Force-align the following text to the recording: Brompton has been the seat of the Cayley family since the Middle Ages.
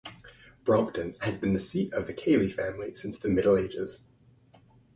Brompton 0.63 1.13
has 1.21 1.37
been 1.37 1.53
the 1.53 1.59
seat 1.59 1.93
of 1.93 2.07
the 2.07 2.13
Cayley 2.15 2.49
family 2.49 2.95
since 2.95 3.19
the 3.19 3.29
Middle 3.29 3.55
Ages. 3.55 3.99